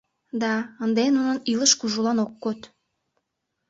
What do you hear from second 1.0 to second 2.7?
нунын илыш кужулан ок код.